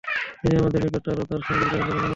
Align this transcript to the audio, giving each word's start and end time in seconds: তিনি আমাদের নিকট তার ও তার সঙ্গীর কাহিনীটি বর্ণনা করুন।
তিনি 0.41 0.55
আমাদের 0.61 0.79
নিকট 0.83 1.01
তার 1.05 1.17
ও 1.21 1.23
তার 1.31 1.41
সঙ্গীর 1.47 1.67
কাহিনীটি 1.71 1.77
বর্ণনা 1.79 1.97
করুন। 1.99 2.09